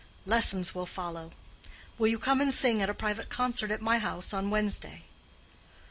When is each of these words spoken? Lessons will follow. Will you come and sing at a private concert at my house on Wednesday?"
Lessons 0.25 0.73
will 0.73 0.87
follow. 0.87 1.31
Will 1.99 2.07
you 2.07 2.17
come 2.17 2.41
and 2.41 2.51
sing 2.51 2.81
at 2.81 2.89
a 2.89 2.93
private 2.95 3.29
concert 3.29 3.69
at 3.69 3.83
my 3.83 3.99
house 3.99 4.33
on 4.33 4.49
Wednesday?" 4.49 5.03